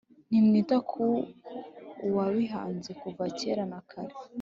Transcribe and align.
ntimwita 0.29 0.75
ku 0.89 1.03
Uwabihanze, 2.07 2.89
kuva 3.01 3.23
kera 3.37 3.63
na 3.71 3.79
kare. 3.89 4.15